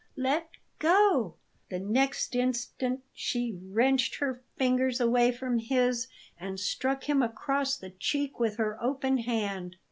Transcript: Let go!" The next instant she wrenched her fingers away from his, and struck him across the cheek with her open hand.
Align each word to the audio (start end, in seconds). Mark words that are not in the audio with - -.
Let 0.17 0.49
go!" 0.79 1.35
The 1.69 1.77
next 1.77 2.33
instant 2.33 3.01
she 3.13 3.59
wrenched 3.61 4.15
her 4.15 4.41
fingers 4.57 4.99
away 4.99 5.31
from 5.31 5.59
his, 5.59 6.07
and 6.39 6.59
struck 6.59 7.03
him 7.03 7.21
across 7.21 7.77
the 7.77 7.91
cheek 7.91 8.39
with 8.39 8.55
her 8.55 8.81
open 8.81 9.19
hand. 9.19 9.75